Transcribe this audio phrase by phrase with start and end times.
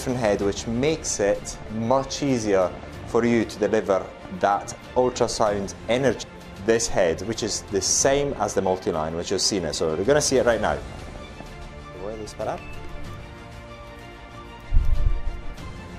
[0.00, 2.72] different head which makes it much easier
[3.08, 4.02] for you to deliver
[4.38, 6.26] that ultrasound energy.
[6.64, 9.74] This head, which is the same as the multi-line, which you've seen it.
[9.74, 10.78] So we're to see it right now.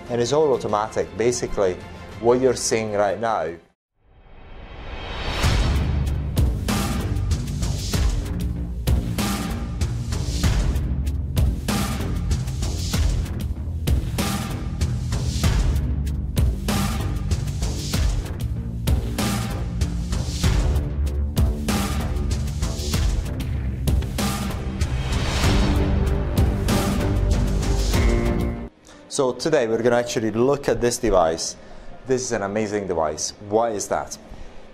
[0.10, 1.06] And it's all automatic.
[1.16, 1.76] Basically,
[2.22, 3.54] what you're seeing right now
[29.12, 31.58] So today we're going to actually look at this device.
[32.08, 33.34] This is an amazing device.
[33.50, 34.18] Why is that?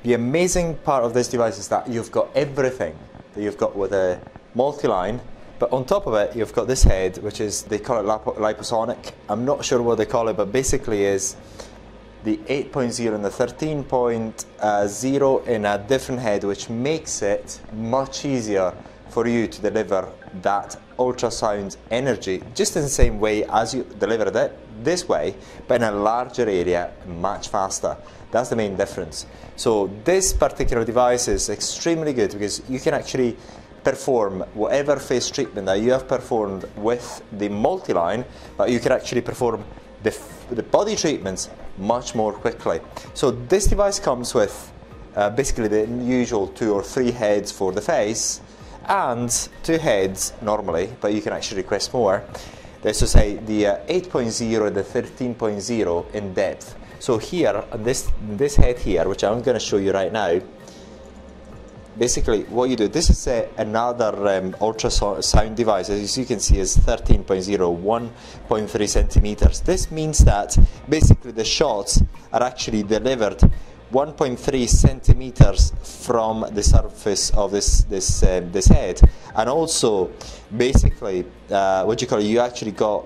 [0.03, 2.95] The amazing part of this device is that you've got everything
[3.33, 4.21] that you've got with a
[4.53, 5.21] multi-line,
[5.57, 9.13] but on top of it you've got this head, which is, they call it liposonic.
[9.27, 11.35] I'm not sure what they call it, but basically is
[12.23, 18.71] the 8.0 and the 13.0 uh, in a different head, which makes it much easier
[19.09, 24.35] for you to deliver that ultrasound energy just in the same way as you delivered
[24.35, 25.35] it this way,
[25.67, 27.97] but in a larger area much faster.
[28.31, 29.25] That's the main difference.
[29.55, 33.37] So this particular device is extremely good because you can actually
[33.83, 38.25] perform whatever face treatment that you have performed with the multi-line,
[38.57, 39.63] but you can actually perform
[40.03, 40.15] the,
[40.51, 42.81] the body treatments much more quickly.
[43.13, 44.73] So this device comes with
[45.15, 48.41] uh, basically the usual two or three heads for the face,
[48.87, 52.23] and two heads normally, but you can actually request more.
[52.83, 56.75] Let's just say the uh, 8.0 and the 13.0 in depth.
[56.99, 60.39] So here, this, this head here, which I'm going to show you right now,
[61.97, 66.59] basically what you do, this is a, another um, ultrasound device, as you can see
[66.59, 69.61] is 13.0, 1.3 centimeters.
[69.61, 70.57] This means that
[70.87, 72.01] basically the shots
[72.31, 73.41] are actually delivered
[73.91, 78.99] 1.3 centimeters from the surface of this this um, this head,
[79.35, 80.11] and also
[80.55, 83.05] basically uh, what you call it, you actually got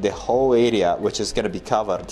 [0.00, 2.08] the whole area which is going to be covered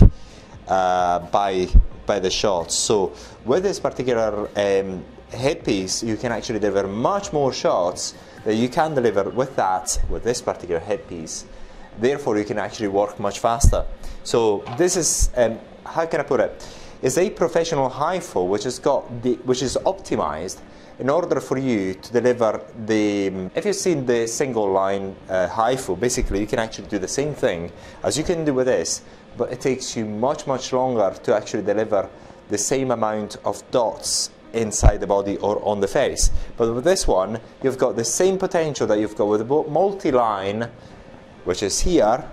[0.66, 1.69] uh, by
[2.06, 2.75] by the shots.
[2.75, 3.12] So
[3.44, 8.94] with this particular um, headpiece, you can actually deliver much more shots that you can
[8.94, 11.44] deliver with that with this particular headpiece.
[12.00, 13.84] Therefore, you can actually work much faster.
[14.25, 16.78] So this is um, how can I put it?
[17.03, 20.60] Is a professional HIFU which has got the, which is optimized
[20.98, 25.98] in order for you to deliver the, if you've seen the single line uh, HIFU,
[26.00, 27.70] basically you can actually do the same thing
[28.03, 29.03] as you can do with this,
[29.36, 32.09] but it takes you much, much longer to actually deliver
[32.48, 36.30] the same amount of dots inside the body or on the face.
[36.56, 40.69] But with this one, you've got the same potential that you've got with the multi-line,
[41.44, 42.28] which is here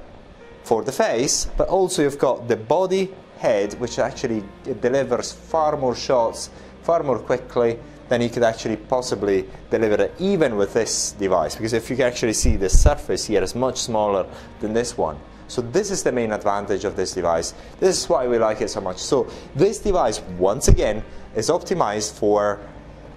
[0.63, 4.43] for the face, but also you've got the body head, which actually
[4.81, 6.49] delivers far more shots
[6.85, 11.55] far more quickly than you could actually possibly deliver it even with this device.
[11.55, 14.27] Because if you can actually see the surface here is much smaller
[14.59, 15.17] than this one.
[15.47, 17.53] So this is the main advantage of this device.
[17.79, 18.97] This is why we like it so much.
[18.97, 21.03] So this device once again
[21.35, 22.59] is optimized for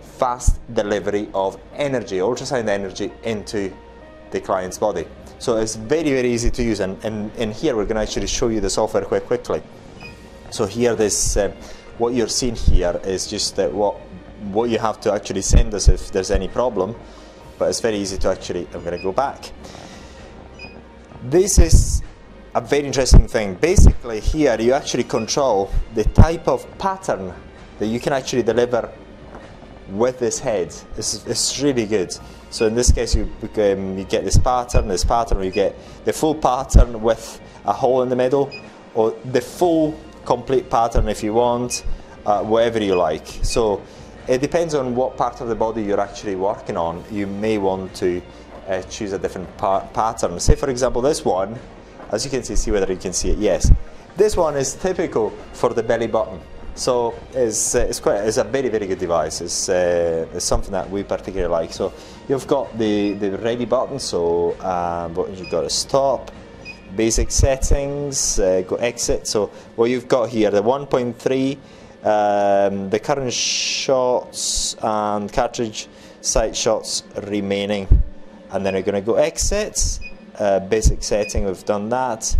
[0.01, 3.73] fast delivery of energy ultrasound energy into
[4.31, 5.07] the client's body.
[5.39, 6.81] So it's very very easy to use.
[6.81, 9.63] And, and, and here we're going to actually show you the software quite quickly
[10.51, 11.53] so here, this uh,
[11.99, 13.97] what you're seeing here is just uh, what
[14.53, 16.95] what you have to actually send us if there's any problem.
[17.59, 18.67] But it's very easy to actually.
[18.73, 19.53] I'm going to go back.
[21.25, 22.03] This is
[22.55, 23.55] a very interesting thing.
[23.55, 27.35] Basically, here you actually control the type of pattern
[27.79, 28.91] that you can actually deliver
[29.89, 30.75] with this head.
[30.97, 32.17] It's, it's really good.
[32.51, 36.13] So in this case, you, um, you get this pattern, this pattern, you get the
[36.13, 38.51] full pattern with a hole in the middle,
[38.95, 39.99] or the full
[40.29, 41.85] complete pattern if you want,
[42.27, 43.27] uh, whatever you like.
[43.43, 43.81] So
[44.29, 47.03] it depends on what part of the body you're actually working on.
[47.11, 48.21] You may want to
[48.69, 50.39] uh, choose a different pa pattern.
[50.39, 51.59] Say for example this one,
[52.13, 53.73] as you can see, see whether you can see it, yes.
[54.17, 56.41] This one is typical for the belly button.
[56.75, 59.41] So it's, uh, it's, quite, it's a very, very good device.
[59.41, 61.73] It's, uh, it's something that we particularly like.
[61.73, 61.93] So
[62.29, 66.31] you've got the, the ready button, so uh, you've got a stop,
[66.97, 69.27] basic settings, uh, go exit.
[69.27, 69.47] So
[69.77, 71.57] what you've got here, the 1.3,
[72.05, 75.89] um, the current shots and cartridge
[76.21, 78.03] sight shots remaining.
[78.51, 80.01] And then we're going to go exit,
[80.39, 82.37] uh, basic setting, we've done that.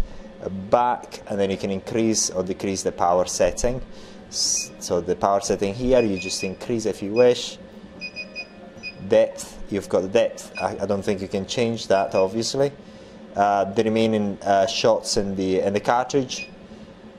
[0.71, 3.83] Back, and then you can increase or decrease the power setting.
[4.31, 7.59] So the power setting here, you just increase if you wish.
[9.09, 10.53] Depth, you've got the depth.
[10.61, 12.88] I, I don't think you can change that, obviously uh,
[13.39, 16.49] the remaining uh, shots in the in the cartridge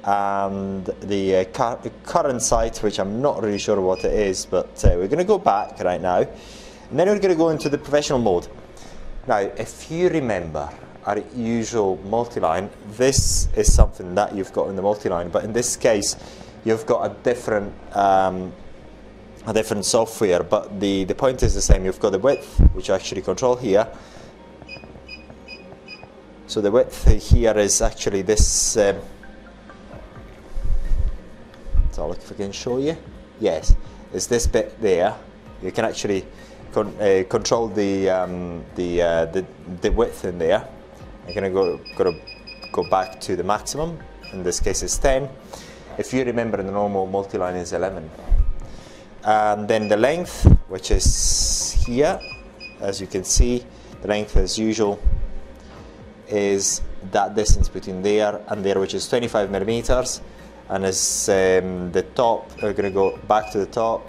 [0.03, 4.95] and the uh, current sight, which I'm not really sure what it is, but uh,
[4.95, 7.77] we're going to go back right now, and then we're going to go into the
[7.77, 8.47] professional mode.
[9.27, 10.69] Now, if you remember
[11.05, 15.75] our usual multi-line, this is something that you've got in the multi-line, but in this
[15.75, 16.15] case,
[16.65, 18.51] you've got a different um,
[19.47, 21.85] a different software, but the, the point is the same.
[21.85, 23.87] You've got the width, which you actually control here.
[26.49, 28.75] So the width here is actually this.
[28.75, 28.95] Um,
[31.91, 32.97] so look if I can show you.
[33.39, 33.75] Yes,
[34.11, 35.15] it's this bit there.
[35.61, 36.25] You can actually
[36.71, 39.45] con- uh, control the um, the, uh, the
[39.81, 40.67] the width in there.
[41.27, 42.19] I'm gonna go gotta
[42.71, 43.99] go back to the maximum.
[44.33, 45.29] In this case, it's 10.
[45.99, 48.09] If you remember, the normal multi-line is 11.
[49.23, 52.19] And then the length, which is here,
[52.81, 53.63] as you can see,
[54.01, 54.99] the length as usual
[56.29, 56.81] is
[57.11, 60.21] that distance between there and there, which is 25 millimeters.
[60.69, 64.07] And as um, the top, we're going to go back to the top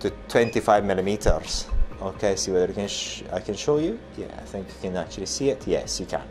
[0.00, 1.66] to 25 millimeters.
[2.00, 2.88] Okay, see whether I can,
[3.32, 3.98] I can show you.
[4.16, 5.66] Yeah, I think you can actually see it.
[5.66, 6.22] Yes, you can.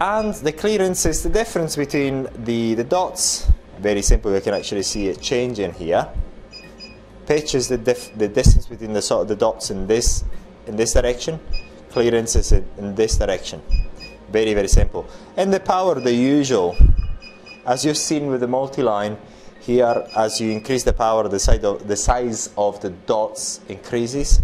[0.00, 3.50] And the clearance is the difference between the, the dots.
[3.78, 6.08] Very simple, you can actually see it changing here.
[7.26, 10.24] Pitch is the, the distance between the sort of the dots in this
[10.66, 11.40] in this direction.
[11.90, 13.62] Clearance is in, in this direction.
[14.30, 15.08] Very very simple.
[15.36, 16.76] And the power, the usual.
[17.66, 19.18] As you've seen with the multi-line,
[19.60, 24.40] here as you increase the power, the size of the size of the dots increases.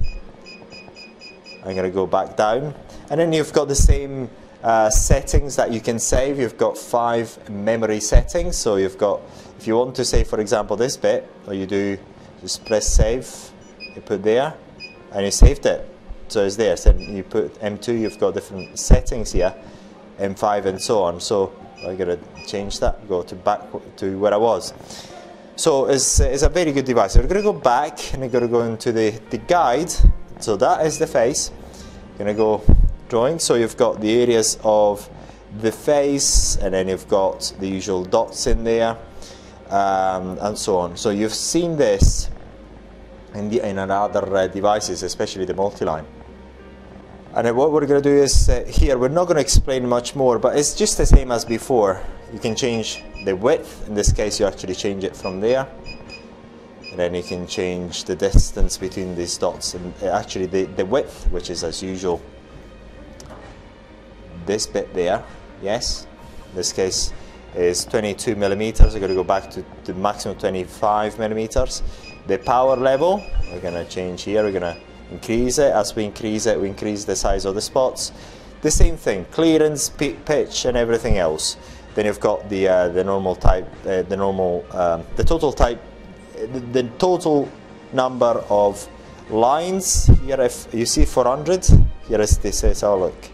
[1.65, 2.75] I'm going to go back down,
[3.09, 4.29] and then you've got the same
[4.63, 6.39] uh, settings that you can save.
[6.39, 8.59] You've got five memory settings.
[8.59, 9.23] So you've got,
[9.59, 11.97] if you want to save, for example, this bit, or you do
[12.43, 13.27] just press save,
[13.95, 14.53] you put there,
[15.13, 15.89] and you saved it.
[16.35, 16.77] So it's there.
[16.77, 19.55] So you put M2, you've got different settings here,
[20.19, 21.21] M5 and so on.
[21.21, 21.53] So
[21.87, 23.61] I gotta change that, go to back
[23.99, 24.75] to where I was.
[25.55, 27.17] So it's, it's a very good device.
[27.17, 29.93] We're gonna go back and we're gonna go into the, the guide.
[30.41, 31.53] So that is the face.
[32.19, 32.65] Gonna go
[33.09, 33.39] drawing.
[33.39, 35.09] So you've got the areas of
[35.61, 38.99] the face, and then you've got the usual dots in there,
[39.71, 40.97] um, and so on.
[40.97, 42.29] So you've seen this
[43.37, 46.07] in, the, in other uh, devices, especially the multi-line.
[47.37, 50.15] And what we're going to do is uh, here, we're not going to explain much
[50.15, 52.01] more, but it's just the same as before.
[52.33, 53.89] You can change the width.
[53.89, 55.67] In this case, you actually change it from there.
[56.91, 60.87] And then you can change the distance between these dots and uh, actually the, the
[60.87, 62.23] width, which is as usual
[64.47, 65.25] this bit there,
[65.61, 66.07] yes.
[66.51, 67.13] In this case
[67.57, 68.95] is 22 millimeters.
[68.95, 71.83] We're going to go back to the maximum 25 millimeters.
[72.29, 74.45] The power level, we're going to change here.
[74.45, 75.73] We're going to increase it.
[75.73, 78.12] As we increase it, we increase the size of the spots.
[78.62, 81.56] The same thing, clearance, pitch, and everything else.
[81.95, 85.81] Then you've got the uh, the normal type, uh, the normal, um, the total type,
[86.35, 87.49] the, the total
[87.93, 88.89] number of
[89.31, 90.06] lines.
[90.25, 91.65] Here, if you see 400,
[92.09, 92.83] here is this.
[92.83, 93.31] Oh look,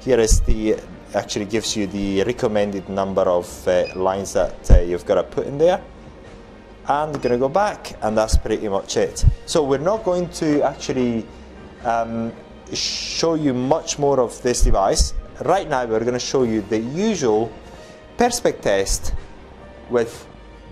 [0.00, 0.76] here is the
[1.14, 5.46] actually gives you the recommended number of uh, lines that uh, you've got to put
[5.46, 5.80] in there
[6.86, 9.24] and we're going to go back and that's pretty much it.
[9.46, 11.26] So we're not going to actually
[11.84, 12.32] um,
[12.72, 15.14] show you much more of this device.
[15.44, 17.52] Right now we're going to show you the usual
[18.18, 19.14] perspex test
[19.90, 20.26] with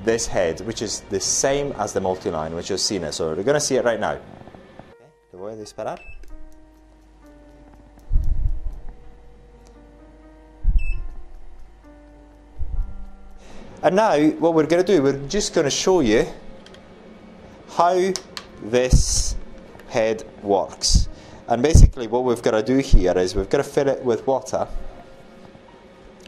[0.05, 3.13] this head which is the same as the multi-line which you've seen it.
[3.13, 4.13] So we're going to see it right now.
[5.81, 6.22] Okay.
[13.83, 16.25] And now what we're going to do, we're just going to show you
[17.71, 18.13] how
[18.63, 19.35] this
[19.89, 21.09] head works.
[21.49, 24.25] And basically what we've got to do here is we've got to fill it with
[24.25, 24.69] water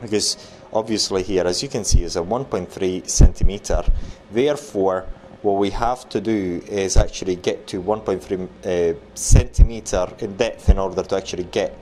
[0.02, 3.84] because obviously here as you can see is a 1.3 centimeter.
[4.32, 5.06] Therefore
[5.42, 8.48] what we have to do is actually get to 1.3
[8.96, 11.78] uh, centimeter in depth in order to actually get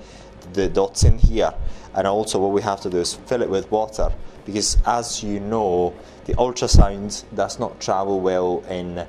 [0.53, 1.55] the dots in here.
[1.95, 4.13] And also what we have to do is fill it with water
[4.45, 5.95] because as you know
[6.25, 9.07] the ultrasound does not travel well in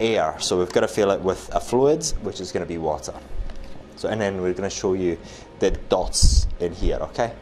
[0.00, 0.36] air.
[0.40, 3.14] So we've got to fill it with a fluid which is going to be water.
[3.96, 5.18] So and then we're going to show you
[5.60, 7.32] the dots in here okay?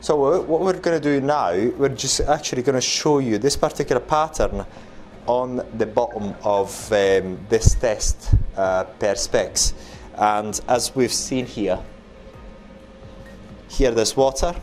[0.00, 3.56] So what we're going to do now we're just actually going to show you this
[3.56, 4.66] particular pattern
[5.26, 9.72] on the bottom of um, this test uh, perspex
[10.16, 11.78] and as we've seen here
[13.68, 14.54] here there's water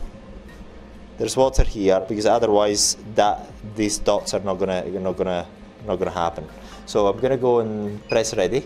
[1.18, 5.46] there's water here because otherwise that these dots are not gonna not gonna
[5.86, 6.46] not gonna happen
[6.86, 8.64] so I'm gonna go and press ready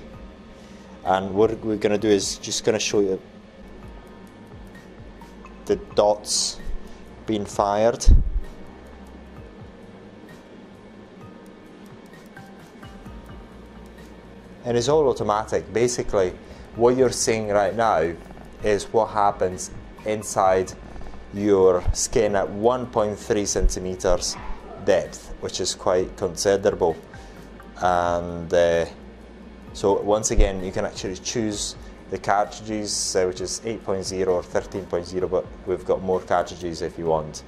[1.05, 3.21] and what we're gonna do is just gonna show you
[5.67, 6.59] the dots
[7.27, 8.05] being fired.
[14.65, 15.73] And it's all automatic.
[15.73, 16.33] Basically,
[16.75, 18.13] what you're seeing right now
[18.65, 19.71] is what happens
[20.05, 20.73] inside
[21.35, 24.37] your skin at 1.3 centimeters
[24.85, 26.97] depth, which is quite considerable.
[27.83, 28.87] And uh,
[29.73, 31.77] so once again, you can actually choose
[32.11, 37.07] the cartridges, uh, which is 8.0 or 13.0, but we've got more cartridges if you
[37.07, 37.43] want.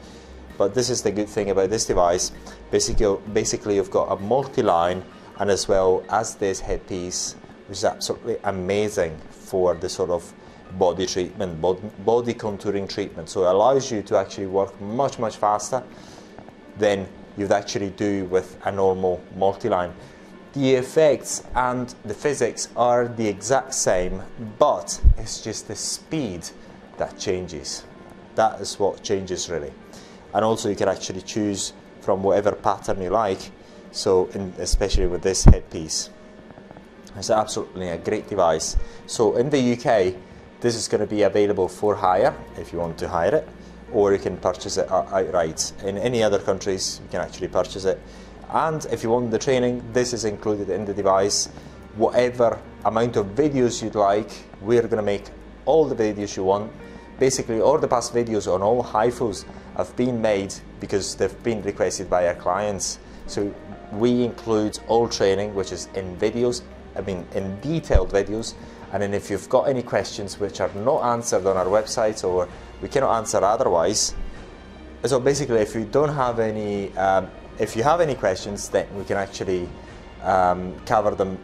[0.58, 2.32] But this is the good thing about this device.
[2.70, 5.04] Basically, basically you've got a multi-line
[5.38, 7.36] and as well as this headpiece,
[7.68, 10.32] which is absolutely amazing for the sort of
[10.78, 13.28] body treatment, body contouring treatment.
[13.28, 15.82] So it allows you to actually work much, much faster
[16.76, 17.06] than
[17.36, 19.94] you'd actually do with a normal multi-line.
[20.54, 24.22] The effects and the physics are the exact same,
[24.58, 26.48] but it's just the speed
[26.96, 27.84] that changes.
[28.34, 29.72] That is what changes really.
[30.34, 33.50] And also you can actually choose from whatever pattern you like,
[33.92, 36.10] so in, especially with this headpiece.
[37.16, 38.76] It's absolutely a great device.
[39.06, 40.14] So in the UK,
[40.60, 43.48] this is going to be available for hire if you want to hire it,
[43.92, 45.72] or you can purchase it outright.
[45.84, 48.00] In any other countries, you can actually purchase it.
[48.50, 51.48] And if you want the training, this is included in the device.
[51.96, 55.24] Whatever amount of videos you'd like, we're going to make
[55.64, 56.72] all the videos you want.
[57.18, 59.44] Basically, all the past videos on all HIFUs
[59.76, 62.98] have been made because they've been requested by our clients.
[63.26, 63.52] So
[63.92, 66.62] we include all training, which is in videos,
[66.96, 68.54] I mean in detailed videos,
[68.92, 72.48] and then if you've got any questions which are not answered on our website or
[72.80, 74.14] we cannot answer otherwise,
[75.04, 77.28] so basically if you don't have any, um,
[77.58, 79.68] if you have any questions, then we can actually
[80.22, 81.38] um, cover them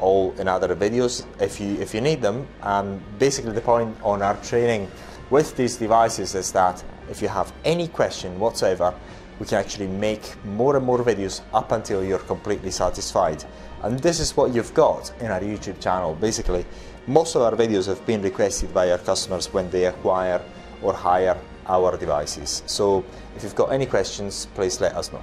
[0.00, 2.46] all in other videos if you if you need them.
[2.62, 4.90] And basically the point on our training
[5.30, 8.94] with these devices is that if you have any question whatsoever,
[9.38, 13.44] we can actually make more and more videos up until you're completely satisfied.
[13.82, 16.14] And this is what you've got in our YouTube channel.
[16.14, 16.66] Basically,
[17.06, 20.40] most of our videos have been requested by our customers when they acquire
[20.82, 22.62] or hire our devices.
[22.66, 23.04] So
[23.36, 25.22] if you've got any questions, please let us know.